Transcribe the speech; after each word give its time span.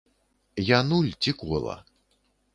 Я 0.69 0.79
нуль, 0.87 1.11
ці 1.27 1.31
кола. 1.43 1.77